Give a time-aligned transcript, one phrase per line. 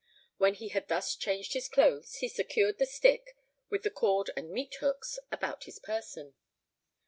[0.37, 3.37] When he had thus changed his clothes, he secured the stick,
[3.69, 6.33] with the cord and meat hooks, about his person.